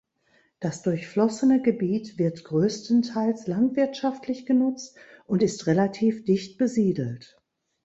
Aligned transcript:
Das 0.59 0.81
durchflossene 0.81 1.61
Gebiet 1.61 2.17
wird 2.17 2.43
größtenteils 2.43 3.45
landwirtschaftlich 3.45 4.47
genutzt 4.47 4.97
und 5.27 5.43
ist 5.43 5.67
relativ 5.67 6.25
dicht 6.25 6.57
besiedelt. 6.57 7.39